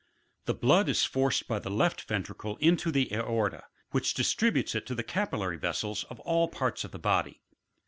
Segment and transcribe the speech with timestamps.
[0.45, 4.87] The blood is forced by the left ventricle into the aorta, which dis tributes it
[4.87, 7.43] to the capillary vessels of all parts of the body.